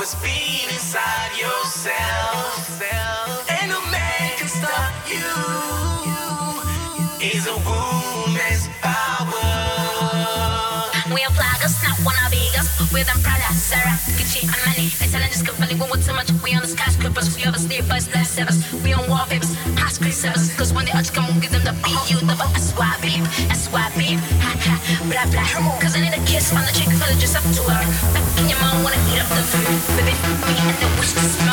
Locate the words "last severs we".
18.16-18.92